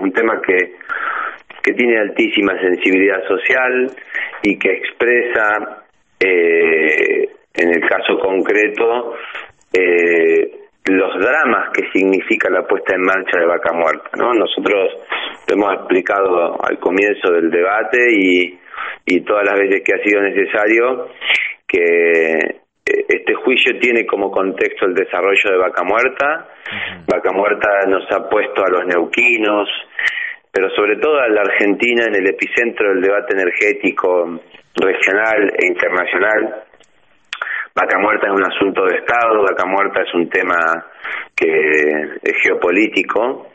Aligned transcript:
un 0.00 0.12
tema 0.12 0.40
que, 0.40 0.76
que 1.62 1.72
tiene 1.72 1.98
altísima 1.98 2.58
sensibilidad 2.60 3.22
social 3.26 3.90
y 4.42 4.58
que 4.58 4.72
expresa, 4.72 5.84
eh, 6.18 7.28
en 7.54 7.68
el 7.68 7.80
caso 7.88 8.18
concreto, 8.18 9.14
eh, 9.72 10.60
los 10.86 11.20
dramas 11.20 11.70
que 11.72 11.88
significa 11.92 12.50
la 12.50 12.66
puesta 12.66 12.94
en 12.94 13.02
marcha 13.02 13.38
de 13.38 13.46
Vaca 13.46 13.72
Muerta, 13.72 14.10
¿no? 14.16 14.32
Nosotros 14.32 14.92
lo 15.48 15.54
hemos 15.54 15.74
explicado 15.74 16.58
al 16.64 16.78
comienzo 16.78 17.32
del 17.32 17.50
debate 17.50 17.98
y, 18.10 18.58
y 19.06 19.20
todas 19.20 19.44
las 19.44 19.58
veces 19.58 19.82
que 19.84 19.94
ha 19.94 20.02
sido 20.02 20.22
necesario 20.22 21.08
que 21.66 22.59
este 23.10 23.34
juicio 23.34 23.76
tiene 23.80 24.06
como 24.06 24.30
contexto 24.30 24.86
el 24.86 24.94
desarrollo 24.94 25.50
de 25.50 25.58
Vaca 25.58 25.82
Muerta. 25.82 26.48
Vaca 27.06 27.32
Muerta 27.32 27.68
nos 27.88 28.04
ha 28.12 28.28
puesto 28.28 28.62
a 28.64 28.70
los 28.70 28.86
neuquinos, 28.86 29.68
pero 30.52 30.70
sobre 30.70 30.96
todo 30.96 31.18
a 31.18 31.28
la 31.28 31.40
Argentina 31.40 32.04
en 32.06 32.14
el 32.14 32.28
epicentro 32.28 32.88
del 32.90 33.02
debate 33.02 33.34
energético 33.34 34.40
regional 34.76 35.52
e 35.58 35.66
internacional. 35.66 36.64
Vaca 37.74 37.98
Muerta 37.98 38.28
es 38.28 38.32
un 38.32 38.44
asunto 38.44 38.84
de 38.84 38.98
Estado, 38.98 39.42
Vaca 39.42 39.66
Muerta 39.66 40.02
es 40.02 40.14
un 40.14 40.28
tema 40.28 40.56
que 41.34 41.46
es 42.22 42.36
geopolítico, 42.42 43.48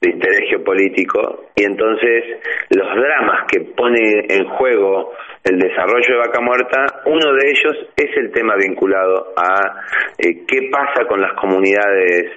de 0.00 0.10
interés 0.10 0.50
geopolítico, 0.50 1.50
y 1.54 1.64
entonces 1.64 2.24
los 2.70 2.88
dramas 2.94 3.46
que 3.50 3.60
pone 3.76 4.26
en 4.28 4.48
juego 4.50 5.12
el 5.46 5.60
desarrollo 5.60 6.06
de 6.08 6.26
Vaca 6.26 6.40
Muerta, 6.40 7.02
uno 7.04 7.32
de 7.32 7.50
ellos 7.50 7.76
es 7.96 8.16
el 8.16 8.32
tema 8.32 8.56
vinculado 8.56 9.32
a 9.36 9.84
eh, 10.18 10.44
qué 10.46 10.68
pasa 10.72 11.06
con 11.08 11.20
las 11.20 11.34
comunidades 11.34 12.32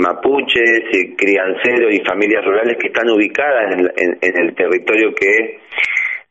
mapuches, 0.00 0.80
eh, 0.92 1.14
crianceros 1.14 1.92
y 1.94 2.02
familias 2.04 2.42
rurales 2.42 2.78
que 2.80 2.86
están 2.86 3.10
ubicadas 3.10 3.74
en, 3.96 4.10
el 4.22 4.54
territorio 4.54 5.14
que 5.14 5.60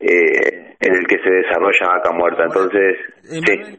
eh, 0.06 0.76
en 0.80 0.94
el 0.94 1.06
que 1.06 1.16
se 1.16 1.30
desarrolla 1.30 1.96
Vaca 1.96 2.12
Muerta. 2.12 2.44
Entonces, 2.44 2.98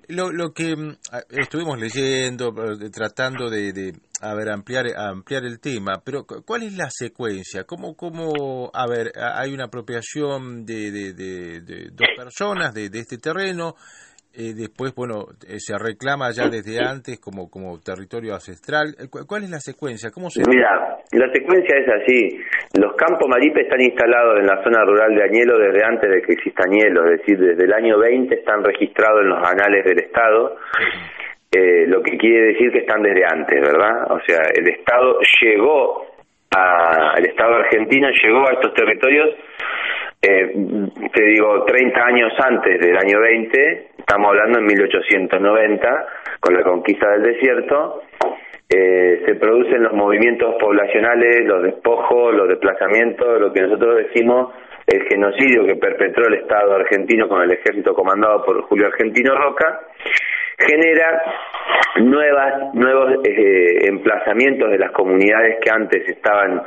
lo, 0.10 0.32
lo, 0.32 0.54
que 0.54 0.76
mm, 0.76 0.98
estuvimos 1.40 1.80
leyendo, 1.80 2.54
tratando 2.92 3.50
de, 3.50 3.72
de 3.74 3.94
a 4.22 4.34
ver, 4.34 4.50
ampliar, 4.50 4.86
ampliar 4.98 5.44
el 5.44 5.60
tema, 5.60 6.02
pero 6.04 6.26
¿cuál 6.46 6.64
es 6.64 6.76
la 6.76 6.88
secuencia? 6.90 7.64
¿Cómo, 7.66 7.96
cómo 7.96 8.72
a 8.74 8.88
ver, 8.88 9.12
hay 9.16 9.54
una 9.54 9.66
apropiación 9.66 10.66
de, 10.66 10.92
de, 10.92 11.90
dos 11.92 12.08
personas 12.18 12.74
de, 12.74 12.86
este 12.86 13.18
terreno? 13.18 13.76
Eh, 14.38 14.54
después, 14.54 14.94
bueno, 14.94 15.28
eh, 15.48 15.60
se 15.60 15.78
reclama 15.78 16.30
ya 16.32 16.50
desde 16.50 16.84
antes 16.84 17.20
como, 17.20 17.50
como 17.50 17.80
territorio 17.80 18.34
ancestral. 18.34 18.94
Eh, 19.00 19.08
¿Cuál 19.08 19.44
es 19.44 19.50
la 19.50 19.60
secuencia? 19.60 20.12
¿Cómo 20.12 20.30
se 20.30 20.42
Mira, 20.46 21.00
la 21.14 21.32
secuencia 21.32 21.78
es 21.78 21.88
así. 21.88 22.40
Los 22.78 22.94
campos 22.96 23.30
maripe 23.30 23.62
están 23.62 23.80
instalados 23.80 24.40
en 24.40 24.48
la 24.48 24.62
zona 24.62 24.84
rural 24.84 25.16
de 25.16 25.24
Añelo 25.24 25.58
desde 25.58 25.86
antes 25.86 26.12
de 26.12 26.22
que 26.22 26.34
exista 26.34 26.64
Añelo, 26.66 27.06
es 27.06 27.20
decir, 27.20 27.40
desde 27.40 27.64
el 27.64 27.74
año 27.74 27.98
20 28.00 28.36
están 28.36 28.64
registrados 28.64 29.22
en 29.22 29.30
los 29.30 29.48
anales 29.48 29.86
del 29.86 30.00
Estado. 30.00 30.58
Eh, 31.52 31.86
lo 31.88 32.04
que 32.04 32.18
quiere 32.18 32.48
decir 32.48 32.72
que 32.72 32.80
están 32.80 33.02
desde 33.02 33.24
antes, 33.26 33.62
¿verdad? 33.62 34.12
O 34.12 34.20
sea, 34.28 34.40
el 34.54 34.68
Estado 34.68 35.20
llegó 35.42 36.06
a, 36.54 37.14
el 37.18 37.26
Estado 37.28 37.56
argentino 37.56 38.10
llegó 38.10 38.48
a 38.48 38.54
estos 38.54 38.74
territorios, 38.74 39.30
eh, 40.22 40.52
te 41.14 41.24
digo, 41.24 41.64
30 41.64 42.06
años 42.06 42.34
antes 42.40 42.80
del 42.80 42.98
año 42.98 43.22
20, 43.22 43.88
estamos 44.00 44.28
hablando 44.30 44.60
en 44.60 44.66
1890, 44.66 46.06
con 46.42 46.54
la 46.54 46.64
conquista 46.64 47.10
del 47.12 47.24
desierto, 47.24 48.02
eh, 48.68 49.22
se 49.26 49.36
producen 49.36 49.84
los 49.84 49.94
movimientos 49.94 50.56
poblacionales, 50.60 51.46
los 51.46 51.64
despojos, 51.64 52.34
los 52.34 52.48
desplazamientos, 52.48 53.40
lo 53.40 53.54
que 53.54 53.62
nosotros 53.62 53.98
decimos 53.98 54.54
el 54.88 55.04
genocidio 55.08 55.66
que 55.66 55.76
perpetró 55.76 56.28
el 56.28 56.36
Estado 56.36 56.76
argentino 56.76 57.28
con 57.28 57.42
el 57.42 57.52
ejército 57.52 57.94
comandado 57.94 58.44
por 58.44 58.62
Julio 58.64 58.88
Argentino 58.88 59.36
Roca, 59.36 59.82
genera 60.58 61.24
nuevas 61.98 62.74
nuevos 62.74 63.14
eh, 63.24 63.88
emplazamientos 63.88 64.72
de 64.72 64.78
las 64.78 64.92
comunidades 64.92 65.58
que 65.62 65.72
antes 65.72 66.08
estaban 66.08 66.62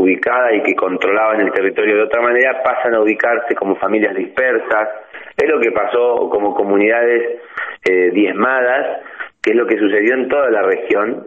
ubicadas 0.00 0.54
y 0.54 0.62
que 0.62 0.74
controlaban 0.74 1.40
el 1.40 1.52
territorio 1.52 1.96
de 1.96 2.02
otra 2.02 2.22
manera 2.22 2.62
pasan 2.62 2.94
a 2.94 3.00
ubicarse 3.00 3.54
como 3.54 3.76
familias 3.76 4.14
dispersas. 4.14 4.88
Es 5.36 5.48
lo 5.48 5.60
que 5.60 5.70
pasó 5.70 6.28
como 6.30 6.54
comunidades 6.54 7.40
eh, 7.84 8.10
diezmadas 8.12 9.02
que 9.42 9.50
es 9.50 9.56
lo 9.56 9.66
que 9.66 9.76
sucedió 9.76 10.14
en 10.14 10.28
toda 10.28 10.50
la 10.50 10.62
región 10.62 11.26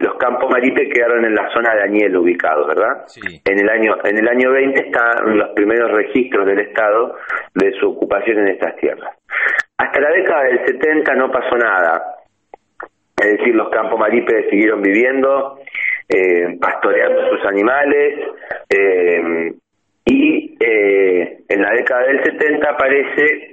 los 0.00 0.14
campos 0.14 0.50
maripe 0.50 0.88
quedaron 0.88 1.24
en 1.26 1.34
la 1.34 1.52
zona 1.52 1.74
de 1.74 1.82
Añel 1.82 2.16
ubicados, 2.16 2.66
¿verdad? 2.66 3.04
En 3.44 3.58
el 3.58 3.68
año 3.68 3.96
en 4.02 4.18
el 4.18 4.28
año 4.28 4.50
20 4.50 4.80
están 4.80 5.36
los 5.36 5.50
primeros 5.50 5.92
registros 5.92 6.46
del 6.46 6.60
Estado 6.60 7.16
de 7.54 7.72
su 7.78 7.90
ocupación 7.90 8.38
en 8.38 8.48
estas 8.48 8.76
tierras. 8.76 9.14
Hasta 9.76 10.00
la 10.00 10.10
década 10.10 10.44
del 10.44 10.64
70 10.64 11.14
no 11.16 11.30
pasó 11.30 11.54
nada. 11.56 12.02
Es 13.14 13.38
decir, 13.38 13.54
los 13.54 13.68
campos 13.68 14.00
marípedes 14.00 14.48
siguieron 14.48 14.80
viviendo, 14.80 15.58
eh, 16.08 16.56
pastoreando 16.58 17.36
sus 17.36 17.44
animales, 17.44 18.20
eh, 18.70 19.52
y 20.06 20.56
eh, 20.58 21.40
en 21.46 21.62
la 21.62 21.72
década 21.72 22.06
del 22.06 22.24
70 22.24 22.70
aparece 22.70 23.49